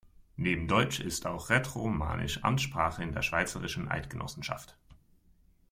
Neben 0.35 0.67
Deutsch 0.67 0.99
ist 0.99 1.27
auch 1.27 1.51
Rätoromanisch 1.51 2.43
Amtssprache 2.43 3.03
in 3.03 3.11
der 3.11 3.21
Schweizerischen 3.21 3.87
Eidgenossenschaft. 3.87 4.75